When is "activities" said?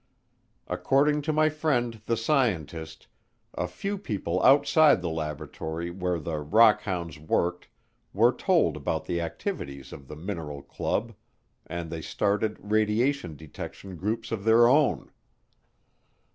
9.21-9.93